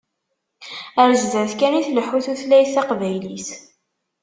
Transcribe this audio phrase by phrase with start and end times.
[1.01, 3.47] Ar zdat kan i tleḥḥu tutlayt taqbaylit.